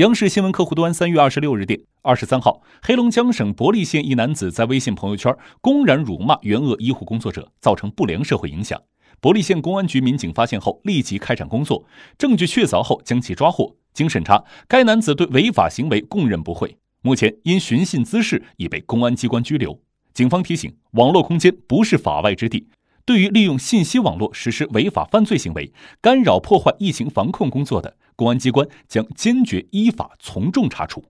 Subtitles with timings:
[0.00, 5.30] 央视新闻客户端三月二十六日电，二十三号，黑龙江省博利县一男子在微信朋友圈
[5.60, 8.80] 公然辱骂援鄂医护工作者，造成不良社会影响。
[9.20, 11.84] 博利县公安局民警发现后，立即开展工作，
[12.16, 13.76] 证据确凿后将其抓获。
[13.92, 19.78] 经审查，该男子对违法行为供认不讳，目前因寻衅滋事已被公安机关拘留。
[20.14, 22.66] 警方提醒：网络空间不是法外之地。
[23.10, 31.02] 对于利用信息网络实施违法犯罪行为、干扰破坏疫情防控工作的，公安机关将坚决依法从重查处。